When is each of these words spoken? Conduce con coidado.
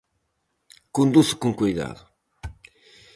Conduce 0.95 1.33
con 1.41 1.51
coidado. 1.59 2.03